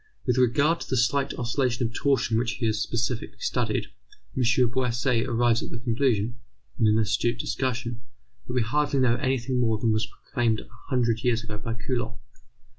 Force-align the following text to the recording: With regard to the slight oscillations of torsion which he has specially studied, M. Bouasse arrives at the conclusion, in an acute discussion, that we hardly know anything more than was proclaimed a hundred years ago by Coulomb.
With 0.25 0.39
regard 0.39 0.79
to 0.79 0.89
the 0.89 0.97
slight 0.97 1.35
oscillations 1.35 1.91
of 1.91 1.93
torsion 1.95 2.39
which 2.39 2.53
he 2.53 2.65
has 2.65 2.81
specially 2.81 3.33
studied, 3.37 3.85
M. 4.35 4.41
Bouasse 4.71 5.27
arrives 5.27 5.61
at 5.61 5.69
the 5.69 5.77
conclusion, 5.77 6.39
in 6.79 6.87
an 6.87 6.97
acute 6.97 7.37
discussion, 7.37 8.01
that 8.47 8.53
we 8.53 8.63
hardly 8.63 8.99
know 8.99 9.17
anything 9.17 9.59
more 9.59 9.77
than 9.77 9.93
was 9.93 10.07
proclaimed 10.07 10.59
a 10.61 10.67
hundred 10.89 11.23
years 11.23 11.43
ago 11.43 11.59
by 11.59 11.75
Coulomb. 11.75 12.15